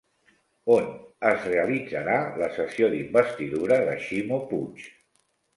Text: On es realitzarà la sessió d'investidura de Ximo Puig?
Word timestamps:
On 0.75 0.87
es 1.31 1.43
realitzarà 1.49 2.17
la 2.43 2.49
sessió 2.57 2.91
d'investidura 2.95 3.81
de 3.91 3.95
Ximo 4.07 4.45
Puig? 4.51 4.91